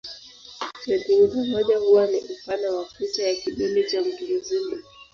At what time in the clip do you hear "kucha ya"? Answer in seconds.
2.85-3.35